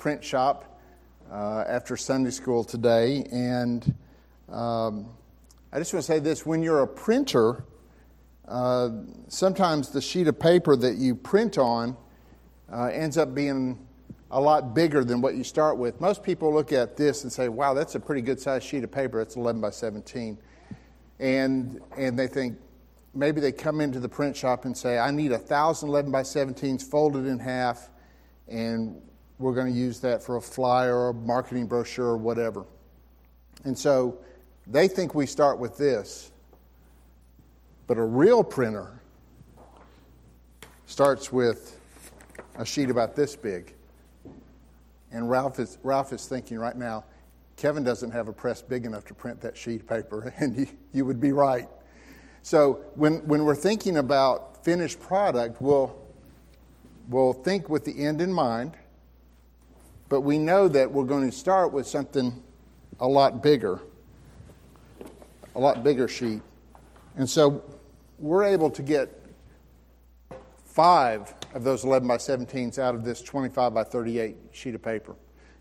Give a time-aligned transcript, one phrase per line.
[0.00, 0.80] print shop
[1.30, 3.94] uh, after Sunday school today, and
[4.48, 5.06] um,
[5.74, 7.64] I just want to say this when you're a printer,
[8.48, 8.88] uh,
[9.28, 11.98] sometimes the sheet of paper that you print on
[12.72, 13.78] uh, ends up being
[14.30, 16.00] a lot bigger than what you start with.
[16.00, 18.90] Most people look at this and say, wow, that's a pretty good sized sheet of
[18.90, 19.20] paper.
[19.20, 20.38] It's 11 by 17.
[21.18, 22.56] And, and they think,
[23.12, 26.22] maybe they come into the print shop and say, I need a 1,000 11 by
[26.22, 27.90] 17s folded in half,
[28.48, 29.02] and
[29.40, 32.64] we're going to use that for a flyer or a marketing brochure or whatever.
[33.64, 34.18] And so
[34.66, 36.30] they think we start with this.
[37.86, 39.00] But a real printer
[40.86, 41.80] starts with
[42.56, 43.74] a sheet about this big.
[45.10, 47.04] And Ralph is, Ralph is thinking right now,
[47.56, 50.66] Kevin doesn't have a press big enough to print that sheet of paper, and you,
[50.92, 51.68] you would be right.
[52.42, 55.98] So when, when we're thinking about finished product, we'll,
[57.08, 58.76] we'll think with the end in mind,
[60.10, 62.42] but we know that we're going to start with something
[62.98, 63.80] a lot bigger,
[65.54, 66.42] a lot bigger sheet.
[67.16, 67.62] And so
[68.18, 69.24] we're able to get
[70.66, 75.14] five of those 11 by 17s out of this 25 by 38 sheet of paper.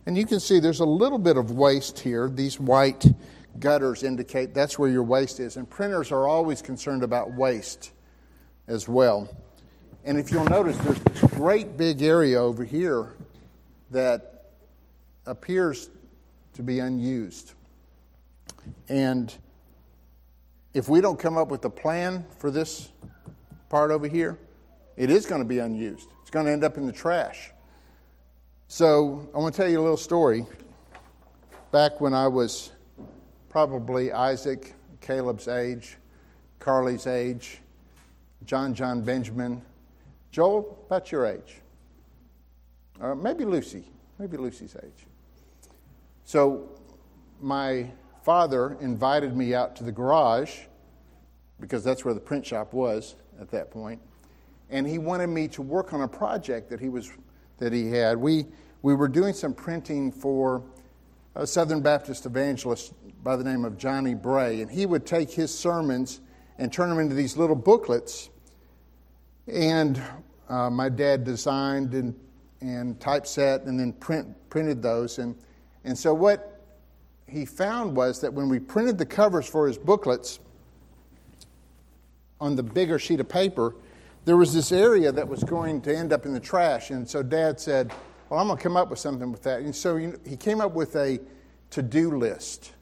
[0.08, 2.28] And you can see there's a little bit of waste here.
[2.28, 3.06] These white
[3.60, 5.58] gutters indicate that's where your waste is.
[5.58, 7.92] And printers are always concerned about waste
[8.68, 9.30] as well.
[10.06, 13.14] And if you'll notice, there's this great big area over here
[13.92, 14.39] that
[15.30, 15.90] appears
[16.54, 17.54] to be unused.
[18.88, 19.34] And
[20.74, 22.90] if we don't come up with a plan for this
[23.70, 24.38] part over here,
[24.98, 26.10] it is going to be unused.
[26.22, 27.52] It's going to end up in the trash.
[28.68, 30.46] So I want to tell you a little story.
[31.72, 32.72] Back when I was
[33.50, 35.98] probably Isaac, Caleb's age,
[36.60, 37.60] Carly's age,
[38.46, 39.62] John John Benjamin,
[40.32, 41.62] Joel, about your age.
[43.00, 43.86] Or maybe Lucy,
[44.18, 45.06] maybe Lucy's age.
[46.30, 46.70] So
[47.42, 47.90] my
[48.22, 50.60] father invited me out to the garage
[51.60, 54.00] because that's where the print shop was at that point
[54.70, 57.12] and he wanted me to work on a project that he was
[57.58, 58.16] that he had.
[58.16, 58.46] We
[58.84, 60.62] we were doing some printing for
[61.34, 65.52] a Southern Baptist evangelist by the name of Johnny Bray, and he would take his
[65.52, 66.22] sermons
[66.60, 68.30] and turn them into these little booklets.
[69.48, 70.00] And
[70.48, 72.14] uh, my dad designed and
[72.62, 75.34] and typeset and then print printed those and
[75.84, 76.62] and so what
[77.28, 80.40] he found was that when we printed the covers for his booklets
[82.42, 83.76] on the bigger sheet of paper
[84.26, 86.92] there was this area that was going to end up in the trash.
[86.92, 87.92] And so dad said,
[88.30, 89.62] Well, I'm going to come up with something with that.
[89.62, 91.20] And so he came up with a
[91.72, 92.74] to do list.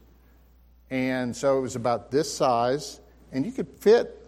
[0.90, 4.26] And so it was about this size, and you could fit,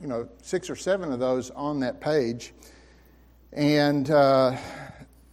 [0.00, 2.52] you know, six or seven of those on that page.
[3.52, 4.56] And uh,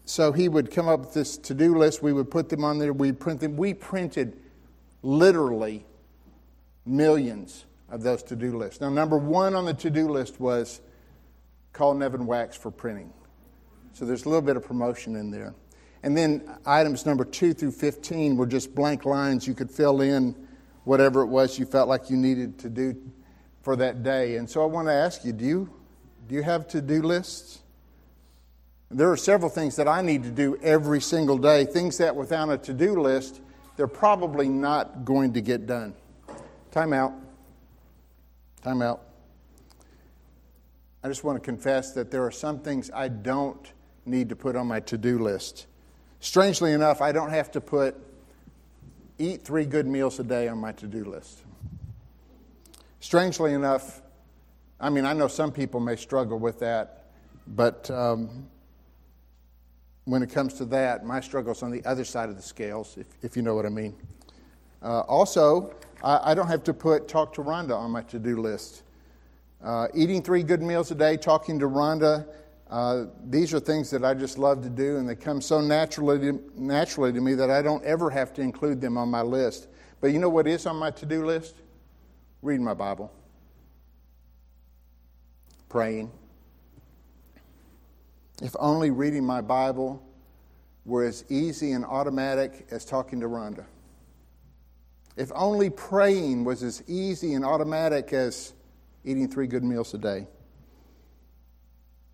[0.08, 2.02] so he would come up with this to do list.
[2.02, 2.94] We would put them on there.
[2.94, 3.58] We'd print them.
[3.58, 4.40] We printed
[5.04, 5.86] literally
[6.86, 8.80] millions of those to do lists.
[8.80, 10.80] Now, number one on the to do list was
[11.74, 13.12] call Nevin Wax for printing.
[13.92, 15.54] So there's a little bit of promotion in there.
[16.04, 19.46] And then items number two through 15 were just blank lines.
[19.46, 20.36] You could fill in
[20.86, 22.96] whatever it was you felt like you needed to do
[23.62, 24.38] for that day.
[24.38, 25.70] And so I want to ask you do you,
[26.30, 27.64] do you have to do lists?
[28.90, 32.50] There are several things that I need to do every single day, things that without
[32.50, 33.42] a to do list,
[33.76, 35.94] they're probably not going to get done.
[36.72, 37.14] Time out.
[38.62, 39.02] Time out.
[41.04, 43.72] I just want to confess that there are some things I don't
[44.06, 45.68] need to put on my to do list.
[46.20, 47.96] Strangely enough, I don't have to put
[49.20, 51.44] eat three good meals a day on my to do list.
[53.00, 54.02] Strangely enough,
[54.80, 57.06] I mean, I know some people may struggle with that,
[57.48, 58.48] but um,
[60.08, 63.08] when it comes to that, my struggle's on the other side of the scales, if,
[63.22, 63.94] if you know what I mean.
[64.82, 68.40] Uh, also, I, I, don't have to put talk to Rhonda on my to do
[68.40, 68.84] list.
[69.62, 72.26] Uh, eating three good meals a day, talking to Rhonda,
[72.70, 76.20] uh, these are things that I just love to do, and they come so naturally
[76.20, 79.68] to, naturally to me that I don't ever have to include them on my list.
[80.00, 81.56] But you know what is on my to do list?
[82.42, 83.12] Reading my Bible,
[85.68, 86.12] praying.
[88.42, 90.04] If only reading my Bible
[90.86, 93.66] were as easy and automatic as talking to Rhonda.
[95.16, 98.54] If only praying was as easy and automatic as
[99.04, 100.28] eating three good meals a day.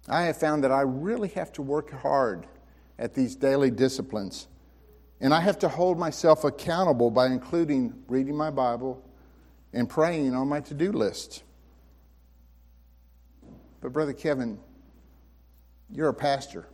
[0.08, 2.48] I have found that I really have to work hard
[2.98, 4.48] at these daily disciplines.
[5.20, 9.02] And I have to hold myself accountable by including reading my Bible
[9.72, 11.44] and praying on my to do list.
[13.82, 14.60] But, Brother Kevin,
[15.94, 16.68] you're a pastor.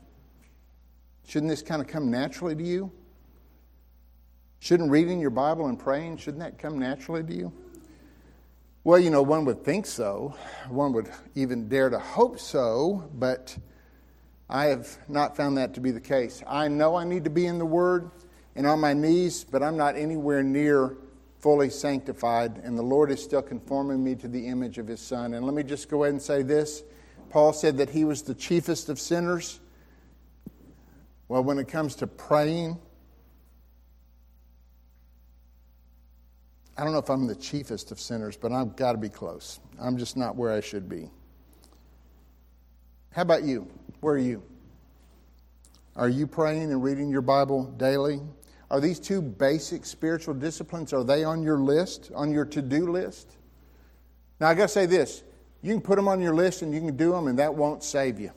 [1.28, 2.92] Shouldn't this kind of come naturally to you?
[4.60, 7.54] Shouldn't reading your Bible and praying, shouldn't that come naturally to you?
[8.84, 10.36] Well, you know, one would think so.
[10.70, 13.58] One would even dare to hope so, but
[14.50, 16.42] I have not found that to be the case.
[16.48, 18.10] I know I need to be in the Word
[18.56, 20.98] and on my knees, but I'm not anywhere near
[21.40, 25.34] fully sanctified, and the Lord is still conforming me to the image of His Son.
[25.34, 26.84] And let me just go ahead and say this
[27.30, 29.60] Paul said that he was the chiefest of sinners.
[31.28, 32.80] Well, when it comes to praying,
[36.78, 39.60] I don't know if I'm the chiefest of sinners, but I've got to be close.
[39.80, 41.10] I'm just not where I should be.
[43.12, 43.68] How about you?
[44.00, 44.42] Where are you?
[45.96, 48.22] Are you praying and reading your Bible daily?
[48.72, 53.36] Are these two basic spiritual disciplines are they on your list, on your to-do list?
[54.40, 55.24] Now I got to say this,
[55.62, 57.84] you can put them on your list and you can do them and that won't
[57.84, 58.32] save you.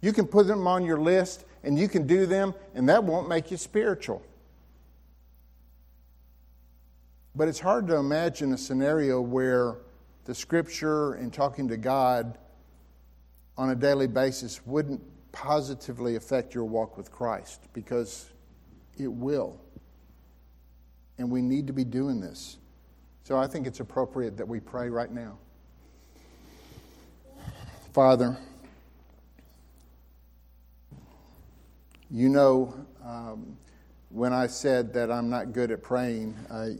[0.00, 3.28] You can put them on your list and you can do them and that won't
[3.28, 4.22] make you spiritual.
[7.34, 9.76] But it's hard to imagine a scenario where
[10.24, 12.38] the scripture and talking to God
[13.56, 15.00] on a daily basis wouldn't
[15.32, 18.30] positively affect your walk with Christ because
[18.98, 19.60] it will.
[21.18, 22.58] And we need to be doing this.
[23.22, 25.38] So I think it's appropriate that we pray right now.
[27.92, 28.36] Father,
[32.08, 32.72] you know,
[33.04, 33.56] um,
[34.10, 36.76] when I said that I'm not good at praying, I,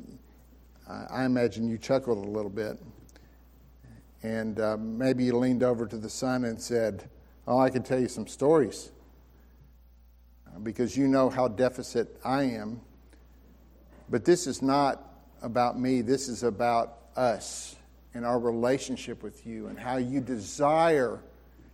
[1.10, 2.78] I imagine you chuckled a little bit.
[4.22, 7.08] And uh, maybe you leaned over to the son and said,
[7.44, 8.92] Oh, I can tell you some stories
[10.62, 12.80] because you know how deficit I am.
[14.08, 15.02] But this is not
[15.42, 17.74] about me, this is about us
[18.14, 21.20] and our relationship with you and how you desire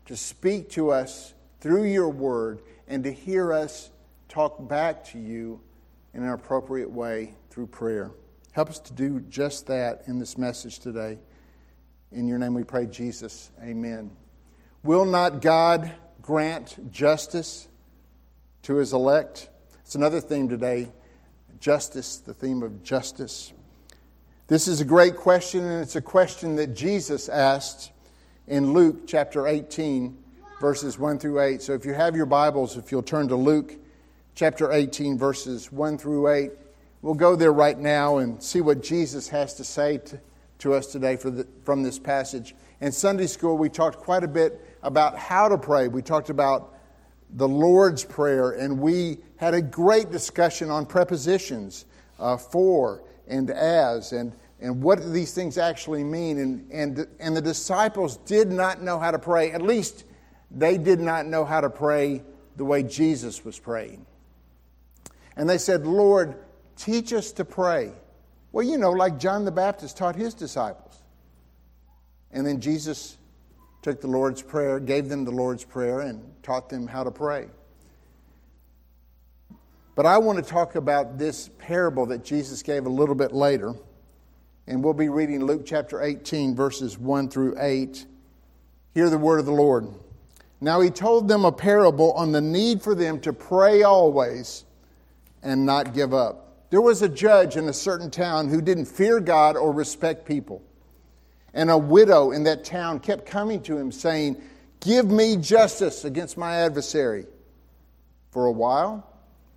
[0.07, 3.91] to speak to us through your word and to hear us
[4.29, 5.61] talk back to you
[6.15, 8.11] in an appropriate way through prayer.
[8.53, 11.19] Help us to do just that in this message today.
[12.13, 13.51] In your name we pray, Jesus.
[13.63, 14.11] Amen.
[14.83, 15.93] Will not God
[16.23, 17.69] grant justice
[18.63, 19.49] to his elect?
[19.81, 20.93] It's another theme today
[21.59, 23.53] justice, the theme of justice.
[24.49, 27.91] This is a great question, and it's a question that Jesus asked
[28.47, 30.17] in Luke chapter 18,
[30.61, 31.61] verses 1 through 8.
[31.61, 33.75] So if you have your Bibles, if you'll turn to Luke
[34.37, 36.51] chapter 18, verses 1 through 8,
[37.03, 40.21] We'll go there right now and see what Jesus has to say to,
[40.61, 42.55] to us today the, from this passage.
[42.81, 45.89] In Sunday school, we talked quite a bit about how to pray.
[45.89, 46.75] We talked about
[47.31, 51.85] the Lord's Prayer, and we had a great discussion on prepositions
[52.19, 56.39] uh, for and as and, and what do these things actually mean.
[56.39, 59.53] And, and, and the disciples did not know how to pray.
[59.53, 60.05] At least
[60.51, 62.23] they did not know how to pray
[62.57, 64.07] the way Jesus was praying.
[65.37, 66.37] And they said, Lord,
[66.77, 67.93] Teach us to pray.
[68.53, 71.03] Well, you know, like John the Baptist taught his disciples.
[72.31, 73.17] And then Jesus
[73.83, 77.49] took the Lord's Prayer, gave them the Lord's Prayer, and taught them how to pray.
[79.97, 83.75] But I want to talk about this parable that Jesus gave a little bit later.
[84.67, 88.05] And we'll be reading Luke chapter 18, verses 1 through 8.
[88.93, 89.89] Hear the word of the Lord.
[90.61, 94.65] Now he told them a parable on the need for them to pray always
[95.43, 96.69] and not give up.
[96.69, 100.63] There was a judge in a certain town who didn't fear God or respect people.
[101.55, 104.43] And a widow in that town kept coming to him saying,
[104.81, 107.25] Give me justice against my adversary.
[108.31, 109.09] For a while,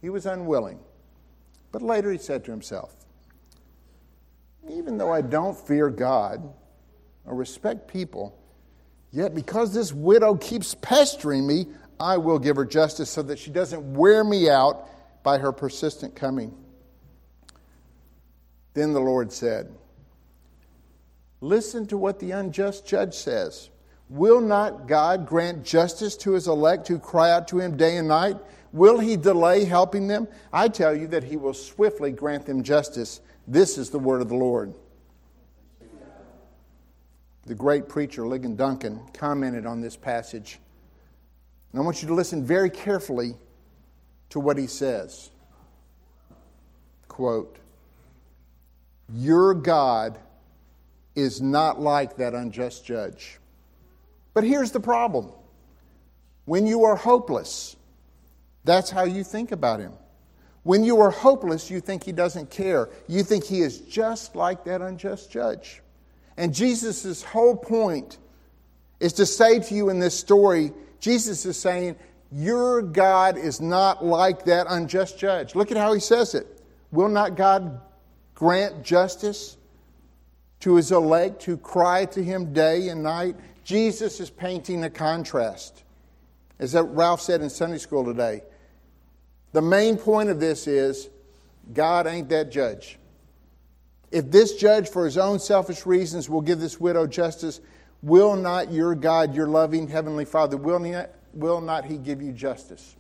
[0.01, 0.79] he was unwilling.
[1.71, 2.95] But later he said to himself,
[4.69, 6.53] Even though I don't fear God
[7.25, 8.37] or respect people,
[9.11, 11.67] yet because this widow keeps pestering me,
[11.99, 14.87] I will give her justice so that she doesn't wear me out
[15.23, 16.55] by her persistent coming.
[18.73, 19.73] Then the Lord said,
[21.41, 23.69] Listen to what the unjust judge says.
[24.09, 28.07] Will not God grant justice to his elect who cry out to him day and
[28.07, 28.37] night?
[28.71, 30.27] Will he delay helping them?
[30.53, 33.21] I tell you that he will swiftly grant them justice.
[33.47, 34.73] This is the word of the Lord.
[37.45, 40.59] The great preacher Ligon Duncan commented on this passage.
[41.71, 43.35] And I want you to listen very carefully
[44.29, 45.31] to what he says.
[47.07, 47.59] Quote
[49.13, 50.19] your God
[51.15, 53.39] is not like that unjust judge.
[54.33, 55.31] But here's the problem
[56.45, 57.75] when you are hopeless,
[58.69, 59.93] that's how you think about him.
[60.63, 62.89] When you are hopeless, you think he doesn't care.
[63.07, 65.81] You think he is just like that unjust judge.
[66.37, 68.17] And Jesus' whole point
[68.99, 71.95] is to say to you in this story, Jesus is saying,
[72.31, 75.55] Your God is not like that unjust judge.
[75.55, 76.45] Look at how he says it.
[76.91, 77.81] Will not God
[78.35, 79.57] grant justice
[80.59, 83.35] to his elect who cry to him day and night?
[83.63, 85.83] Jesus is painting a contrast.
[86.59, 88.43] As Ralph said in Sunday school today,
[89.51, 91.09] the main point of this is
[91.73, 92.97] God ain't that judge.
[94.11, 97.61] If this judge, for his own selfish reasons, will give this widow justice,
[98.01, 102.31] will not your God, your loving Heavenly Father, will not, will not he give you
[102.31, 102.95] justice?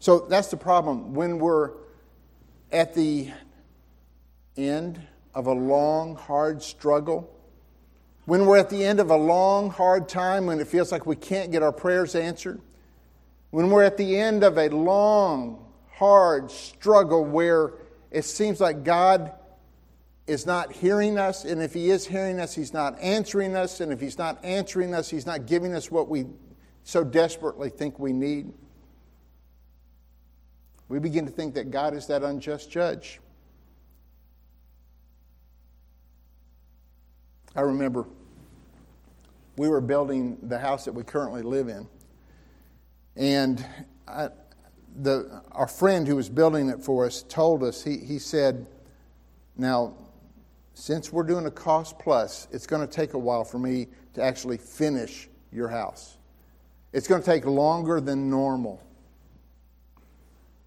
[0.00, 1.14] So that's the problem.
[1.14, 1.72] When we're
[2.72, 3.32] at the
[4.56, 5.00] end
[5.34, 7.32] of a long, hard struggle,
[8.24, 11.16] when we're at the end of a long, hard time, when it feels like we
[11.16, 12.60] can't get our prayers answered,
[13.50, 17.72] when we're at the end of a long, hard struggle where
[18.10, 19.32] it seems like God
[20.26, 23.90] is not hearing us, and if He is hearing us, He's not answering us, and
[23.92, 26.26] if He's not answering us, He's not giving us what we
[26.84, 28.52] so desperately think we need.
[30.88, 33.20] We begin to think that God is that unjust judge.
[37.56, 38.06] I remember
[39.56, 41.88] we were building the house that we currently live in.
[43.18, 43.66] And
[44.06, 44.28] I,
[44.96, 48.66] the, our friend who was building it for us told us, he, he said,
[49.56, 49.94] Now,
[50.74, 54.22] since we're doing a cost plus, it's going to take a while for me to
[54.22, 56.16] actually finish your house.
[56.92, 58.80] It's going to take longer than normal.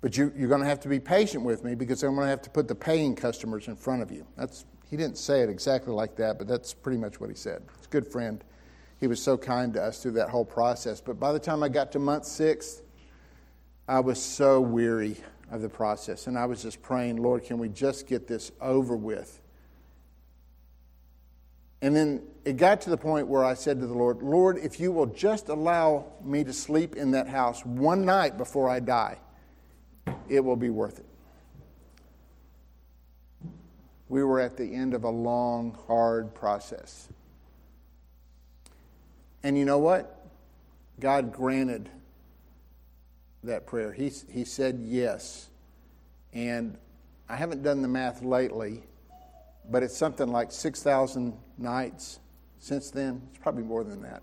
[0.01, 2.29] But you, are going to have to be patient with me because I'm going to
[2.29, 4.27] have to put the paying customers in front of you.
[4.35, 7.61] That's, he didn't say it exactly like that, but that's pretty much what he said.
[7.77, 8.43] It's a good friend
[9.01, 11.01] he was so kind to us through that whole process.
[11.01, 12.83] But by the time I got to month six,
[13.87, 15.17] I was so weary
[15.49, 16.27] of the process.
[16.27, 19.41] And I was just praying, Lord, can we just get this over with?
[21.81, 24.79] And then it got to the point where I said to the Lord, Lord, if
[24.79, 29.17] you will just allow me to sleep in that house one night before I die,
[30.29, 31.05] it will be worth it.
[34.09, 37.09] We were at the end of a long, hard process.
[39.43, 40.25] And you know what?
[40.99, 41.89] God granted
[43.43, 43.91] that prayer.
[43.91, 45.49] He, he said yes.
[46.33, 46.77] And
[47.27, 48.83] I haven't done the math lately,
[49.69, 52.19] but it's something like 6,000 nights
[52.59, 53.21] since then.
[53.31, 54.21] It's probably more than that.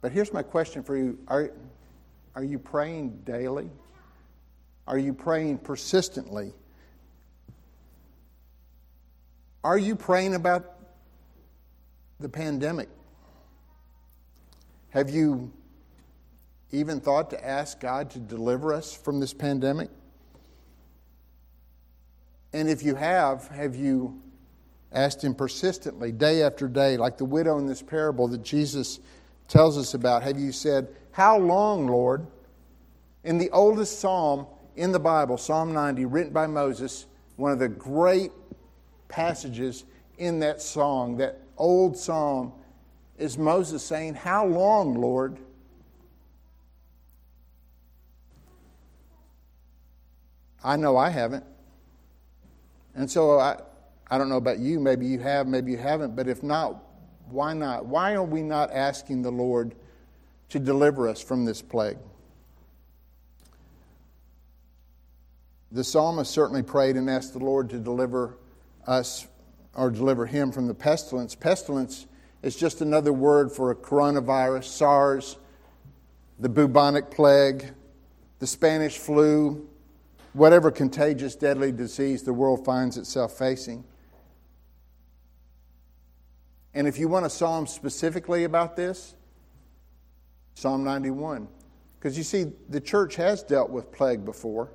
[0.00, 1.50] But here's my question for you Are,
[2.34, 3.70] are you praying daily?
[4.86, 6.52] Are you praying persistently?
[9.64, 10.75] Are you praying about
[12.20, 12.88] the pandemic.
[14.90, 15.52] Have you
[16.72, 19.90] even thought to ask God to deliver us from this pandemic?
[22.52, 24.22] And if you have, have you
[24.92, 29.00] asked Him persistently, day after day, like the widow in this parable that Jesus
[29.48, 30.22] tells us about?
[30.22, 32.26] Have you said, How long, Lord?
[33.24, 34.46] In the oldest psalm
[34.76, 37.06] in the Bible, Psalm 90, written by Moses,
[37.36, 38.30] one of the great
[39.08, 39.84] passages
[40.16, 42.52] in that song that old psalm
[43.18, 45.38] is Moses saying, How long, Lord?
[50.62, 51.44] I know I haven't.
[52.96, 53.60] And so I,
[54.10, 54.80] I don't know about you.
[54.80, 56.16] Maybe you have, maybe you haven't.
[56.16, 56.82] But if not,
[57.30, 57.86] why not?
[57.86, 59.74] Why are we not asking the Lord
[60.48, 61.98] to deliver us from this plague?
[65.72, 68.38] The psalmist certainly prayed and asked the Lord to deliver
[68.86, 69.26] us
[69.76, 71.34] or deliver him from the pestilence.
[71.34, 72.06] Pestilence
[72.42, 75.36] is just another word for a coronavirus, SARS,
[76.38, 77.72] the bubonic plague,
[78.38, 79.68] the Spanish flu,
[80.32, 83.84] whatever contagious, deadly disease the world finds itself facing.
[86.74, 89.14] And if you want a psalm specifically about this,
[90.54, 91.48] Psalm 91.
[91.98, 94.70] Because you see, the church has dealt with plague before.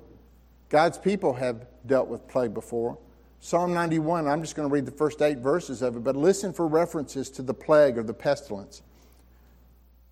[0.68, 2.98] God's people have dealt with plague before.
[3.44, 6.52] Psalm 91, I'm just going to read the first eight verses of it, but listen
[6.52, 8.82] for references to the plague or the pestilence.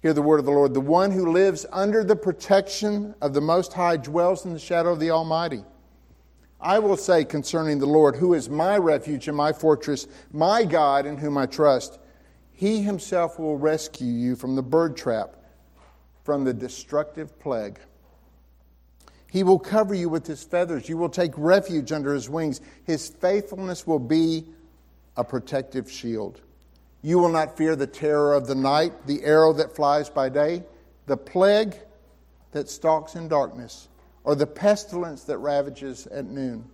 [0.03, 0.75] Hear the word of the Lord.
[0.75, 4.91] The one who lives under the protection of the Most High dwells in the shadow
[4.93, 5.63] of the Almighty.
[6.61, 11.07] I will say concerning the Lord, who is my refuge and my fortress, my God
[11.07, 12.01] in whom I trust,
[12.51, 15.37] he himself will rescue you from the bird trap,
[16.25, 17.79] from the destructive plague.
[19.31, 20.89] He will cover you with his feathers.
[20.89, 22.61] You will take refuge under his wings.
[22.85, 24.45] His faithfulness will be
[25.17, 26.41] a protective shield.
[27.03, 30.65] You will not fear the terror of the night, the arrow that flies by day,
[31.07, 31.77] the plague
[32.53, 33.89] that stalks in darkness,
[34.25, 36.65] or the pestilence that ravages at noon.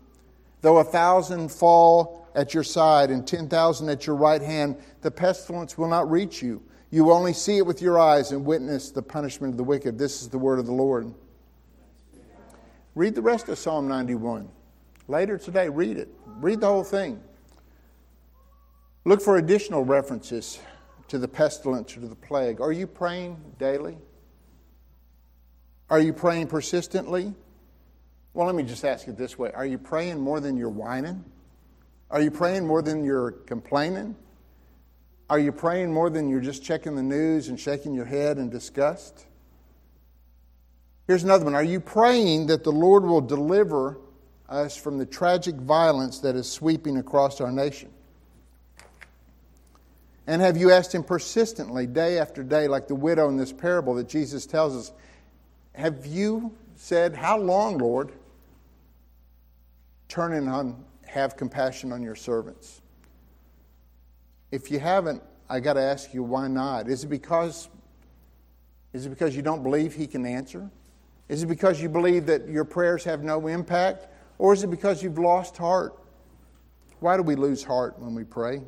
[0.62, 5.10] Though a thousand fall at your side and ten thousand at your right hand, the
[5.10, 6.62] pestilence will not reach you.
[6.90, 9.98] You only see it with your eyes and witness the punishment of the wicked.
[9.98, 11.12] This is the word of the Lord.
[12.96, 14.48] Read the rest of Psalm 91.
[15.06, 16.08] Later today, read it.
[16.40, 17.20] Read the whole thing.
[19.04, 20.58] Look for additional references
[21.08, 22.62] to the pestilence or to the plague.
[22.62, 23.98] Are you praying daily?
[25.90, 27.34] Are you praying persistently?
[28.32, 31.22] Well, let me just ask it this way Are you praying more than you're whining?
[32.10, 34.16] Are you praying more than you're complaining?
[35.28, 38.48] Are you praying more than you're just checking the news and shaking your head in
[38.48, 39.26] disgust?
[41.06, 41.54] Here's another one.
[41.54, 43.98] Are you praying that the Lord will deliver
[44.48, 47.90] us from the tragic violence that is sweeping across our nation?
[50.26, 53.94] And have you asked Him persistently, day after day, like the widow in this parable
[53.94, 54.92] that Jesus tells us?
[55.74, 58.12] Have you said, How long, Lord?
[60.08, 62.80] Turning on, have compassion on your servants.
[64.50, 66.88] If you haven't, I got to ask you, why not?
[66.88, 67.68] Is it because
[68.92, 70.70] is it because you don't believe he can answer?
[71.28, 74.08] Is it because you believe that your prayers have no impact?
[74.38, 75.94] Or is it because you've lost heart?
[77.00, 78.62] Why do we lose heart when we pray?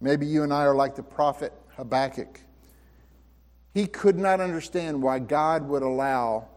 [0.00, 2.40] Maybe you and I are like the prophet Habakkuk.
[3.74, 6.48] He could not understand why God would allow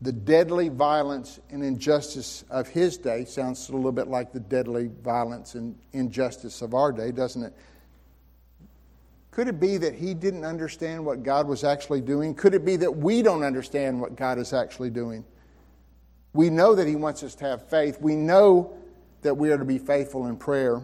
[0.00, 4.90] the deadly violence and injustice of his day sounds a little bit like the deadly
[5.02, 7.52] violence and injustice of our day, doesn't it?
[9.38, 12.34] Could it be that he didn't understand what God was actually doing?
[12.34, 15.24] Could it be that we don't understand what God is actually doing?
[16.32, 18.00] We know that he wants us to have faith.
[18.00, 18.76] We know
[19.22, 20.78] that we are to be faithful in prayer.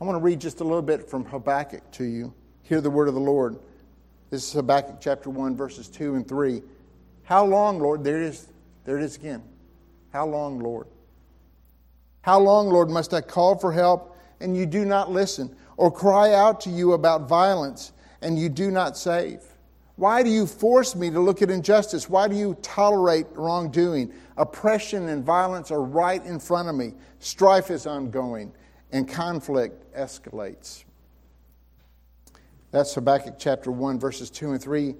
[0.00, 2.32] I want to read just a little bit from Habakkuk to you.
[2.62, 3.58] Hear the word of the Lord.
[4.30, 6.62] This is Habakkuk chapter 1, verses 2 and 3.
[7.24, 8.02] How long, Lord?
[8.02, 8.48] There it is.
[8.84, 9.42] There it is again.
[10.10, 10.86] How long, Lord?
[12.22, 16.32] How long, Lord, must I call for help and you do not listen, or cry
[16.32, 19.42] out to you about violence and you do not save?
[19.96, 22.08] Why do you force me to look at injustice?
[22.08, 24.12] Why do you tolerate wrongdoing?
[24.36, 26.92] Oppression and violence are right in front of me.
[27.18, 28.52] Strife is ongoing
[28.92, 30.84] and conflict escalates.
[32.72, 34.94] That's Habakkuk chapter 1, verses 2 and 3.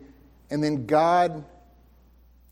[0.50, 1.44] And then God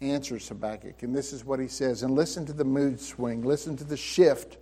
[0.03, 1.03] answers Habakkuk.
[1.03, 2.03] And this is what he says.
[2.03, 4.59] And listen to the mood swing, listen to the shift.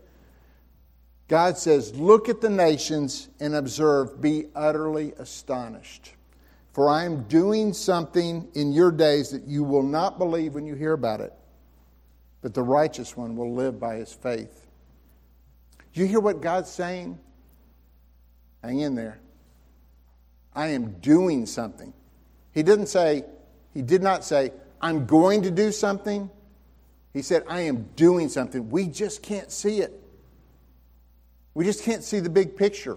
[1.33, 6.13] God says, Look at the nations and observe, be utterly astonished.
[6.75, 10.75] For I am doing something in your days that you will not believe when you
[10.75, 11.33] hear about it,
[12.43, 14.67] but the righteous one will live by his faith.
[15.95, 17.19] You hear what God's saying?
[18.63, 19.19] Hang in there.
[20.55, 21.95] I am doing something.
[22.53, 23.25] He didn't say,
[23.73, 26.29] he did not say, I'm going to do something.
[27.15, 28.69] He said, I am doing something.
[28.69, 29.99] We just can't see it.
[31.55, 32.97] We just can't see the big picture.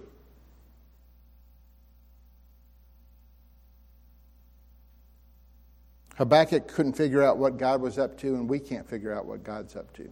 [6.15, 9.43] Habakkuk couldn't figure out what God was up to, and we can't figure out what
[9.43, 10.09] God's up to.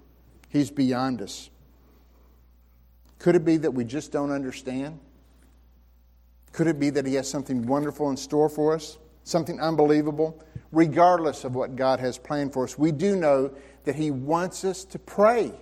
[0.49, 1.49] He's beyond us.
[3.19, 4.99] Could it be that we just don't understand?
[6.51, 8.97] Could it be that He has something wonderful in store for us?
[9.23, 10.43] Something unbelievable?
[10.73, 12.77] regardless of what God has planned for us.
[12.77, 13.53] We do know
[13.85, 15.53] that He wants us to pray,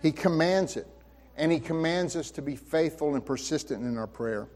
[0.00, 0.86] He commands it,
[1.36, 4.48] and He commands us to be faithful and persistent in our prayer.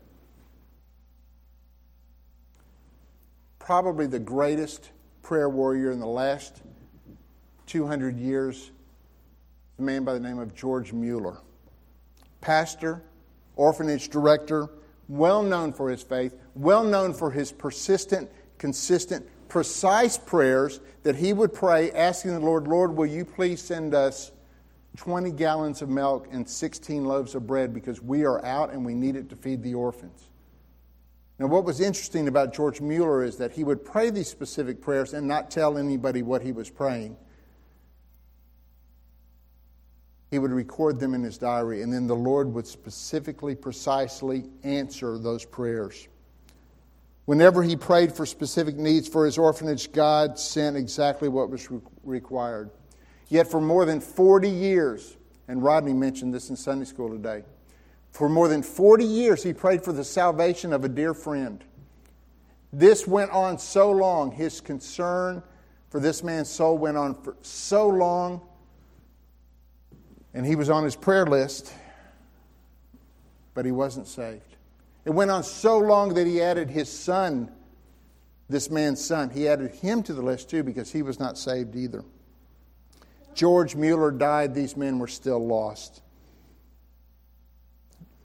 [3.58, 4.90] Probably the greatest
[5.22, 6.62] prayer warrior in the last
[7.66, 8.70] 200 years,
[9.78, 11.38] a man by the name of George Mueller.
[12.40, 13.02] Pastor,
[13.56, 14.68] orphanage director,
[15.08, 21.32] well known for his faith, well known for his persistent, consistent precise prayers that he
[21.32, 24.32] would pray, asking the Lord, Lord, will you please send us
[24.96, 28.94] 20 gallons of milk and 16 loaves of bread because we are out and we
[28.94, 30.28] need it to feed the orphans.
[31.38, 35.12] Now, what was interesting about George Mueller is that he would pray these specific prayers
[35.12, 37.16] and not tell anybody what he was praying.
[40.30, 45.18] He would record them in his diary, and then the Lord would specifically, precisely answer
[45.18, 46.08] those prayers.
[47.26, 51.80] Whenever he prayed for specific needs for his orphanage, God sent exactly what was re-
[52.02, 52.70] required.
[53.28, 55.16] Yet for more than 40 years,
[55.48, 57.44] and Rodney mentioned this in Sunday school today,
[58.10, 61.62] for more than 40 years he prayed for the salvation of a dear friend.
[62.72, 65.42] This went on so long, his concern
[65.90, 68.40] for this man's soul went on for so long,
[70.34, 71.72] and he was on his prayer list,
[73.54, 74.56] but he wasn't saved.
[75.04, 77.50] It went on so long that he added his son,
[78.48, 81.76] this man's son, he added him to the list too because he was not saved
[81.76, 82.04] either.
[83.36, 86.00] George Mueller died, these men were still lost.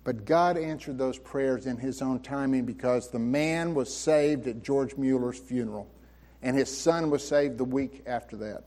[0.05, 4.63] But God answered those prayers in His own timing because the man was saved at
[4.63, 5.87] George Mueller's funeral,
[6.41, 8.63] and his son was saved the week after that.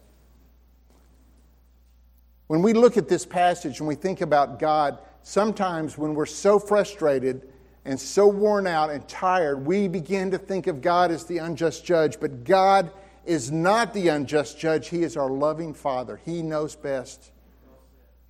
[2.46, 6.58] When we look at this passage and we think about God, sometimes when we're so
[6.58, 7.48] frustrated
[7.86, 11.86] and so worn out and tired, we begin to think of God as the unjust
[11.86, 12.20] judge.
[12.20, 12.92] But God
[13.26, 16.20] is not the unjust judge, He is our loving Father.
[16.24, 17.30] He knows best.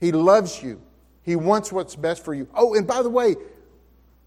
[0.01, 0.81] He loves you.
[1.23, 2.49] He wants what's best for you.
[2.55, 3.37] Oh, and by the way,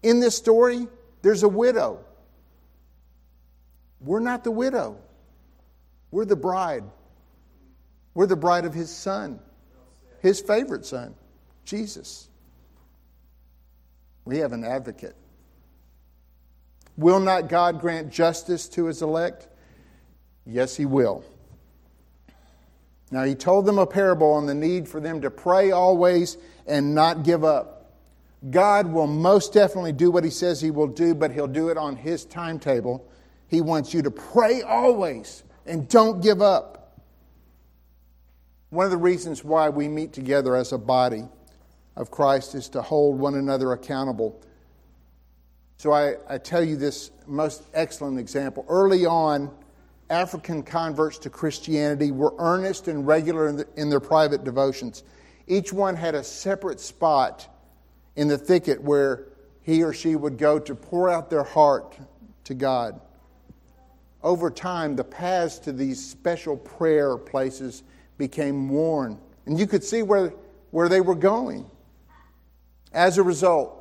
[0.02, 0.88] in this story,
[1.22, 2.00] there's a widow.
[4.00, 4.98] We're not the widow,
[6.10, 6.84] we're the bride.
[8.14, 9.38] We're the bride of his son,
[10.20, 11.14] his favorite son,
[11.64, 12.28] Jesus.
[14.24, 15.14] We have an advocate.
[16.96, 19.47] Will not God grant justice to his elect?
[20.50, 21.22] Yes, he will.
[23.10, 26.94] Now, he told them a parable on the need for them to pray always and
[26.94, 27.92] not give up.
[28.50, 31.76] God will most definitely do what he says he will do, but he'll do it
[31.76, 33.06] on his timetable.
[33.48, 36.98] He wants you to pray always and don't give up.
[38.70, 41.24] One of the reasons why we meet together as a body
[41.96, 44.40] of Christ is to hold one another accountable.
[45.78, 48.64] So I, I tell you this most excellent example.
[48.68, 49.50] Early on,
[50.10, 55.04] African converts to Christianity were earnest and regular in, the, in, their private devotions.
[55.46, 57.48] Each one had a separate spot
[58.16, 59.26] in the thicket where
[59.62, 61.98] he or she would go to pour out their heart
[62.44, 63.00] to God.
[64.22, 67.82] Over time, the paths to these special prayer places
[68.16, 70.32] became worn, and you could see where,
[70.70, 71.70] where they were going.
[72.92, 73.74] As a result,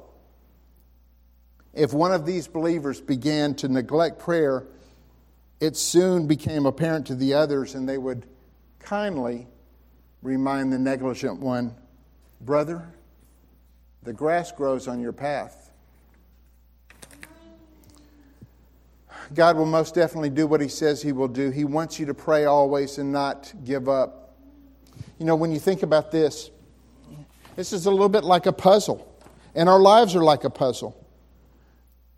[1.73, 4.65] if one of these believers began to neglect prayer,
[5.59, 8.25] it soon became apparent to the others, and they would
[8.79, 9.47] kindly
[10.21, 11.75] remind the negligent one
[12.39, 12.87] Brother,
[14.03, 15.71] the grass grows on your path.
[19.33, 21.49] God will most definitely do what He says He will do.
[21.49, 24.35] He wants you to pray always and not give up.
[25.19, 26.51] You know, when you think about this,
[27.55, 29.11] this is a little bit like a puzzle,
[29.55, 30.95] and our lives are like a puzzle.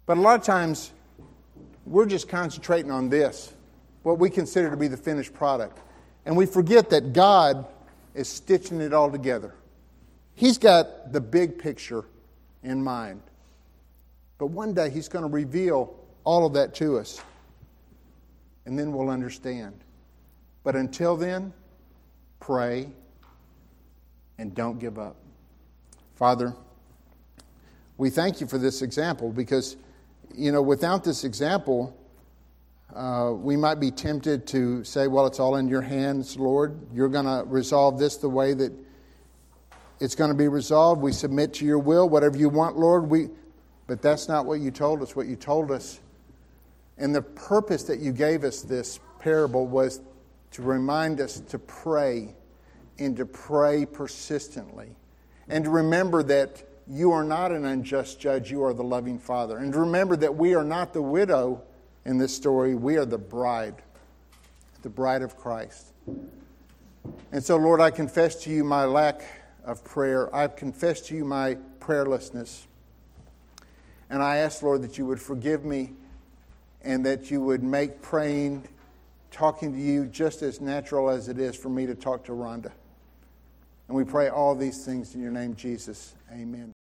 [0.06, 0.92] But a lot of times,
[1.90, 3.52] we're just concentrating on this,
[4.04, 5.80] what we consider to be the finished product.
[6.26, 7.66] And we forget that God
[8.14, 9.56] is stitching it all together.
[10.36, 12.06] He's got the big picture
[12.64, 13.22] in mind.
[14.38, 17.22] But one day He's going to reveal all of that to us.
[18.66, 19.74] And then we'll understand.
[20.64, 21.52] But until then,
[22.40, 22.88] pray
[24.38, 25.16] and don't give up.
[26.16, 26.54] Father,
[27.98, 29.76] we thank you for this example because
[30.36, 31.96] you know, without this example,
[32.96, 36.80] uh, we might be tempted to say, well, it's all in your hands, Lord.
[36.94, 38.74] You're going to resolve this the way that
[40.00, 41.02] it's going to be resolved.
[41.02, 43.10] We submit to your will, whatever you want, Lord.
[43.10, 43.30] We,
[43.88, 45.16] but that's not what you told us.
[45.16, 46.00] What you told us,
[46.98, 50.02] and the purpose that you gave us this parable was
[50.52, 52.34] to remind us to pray
[52.98, 54.96] and to pray persistently
[55.48, 59.60] and to remember that you are not an unjust judge, you are the loving Father.
[59.60, 61.62] And remember that we are not the widow
[62.06, 63.76] in this story, we are the bride,
[64.82, 65.94] the bride of Christ.
[67.32, 69.22] And so, Lord, I confess to you my lack
[69.64, 70.34] of prayer.
[70.36, 72.66] I confess to you my prayerlessness.
[74.10, 75.92] And I ask, Lord, that you would forgive me
[76.82, 78.68] and that you would make praying,
[79.30, 82.72] talking to you, just as natural as it is for me to talk to Rhonda.
[83.88, 86.16] And we pray all these things in your name, Jesus.
[86.32, 86.74] Amen.